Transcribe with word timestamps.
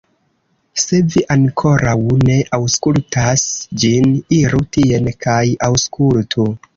Se 0.83 0.99
vi 1.15 1.21
ankoraŭ 1.33 1.93
ne 2.29 2.37
aŭskultas 2.57 3.43
ĝin, 3.83 4.15
iru 4.39 4.63
tien 4.79 5.11
kaj 5.27 5.43
aŭskultu! 5.69 6.47